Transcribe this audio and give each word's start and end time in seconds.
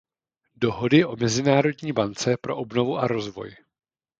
Dohody 0.55 1.05
o 1.05 1.15
Mezinárodní 1.15 1.91
bance 1.91 2.37
pro 2.41 2.57
obnovu 2.57 2.97
a 2.97 3.07
rozvoj. 3.07 3.55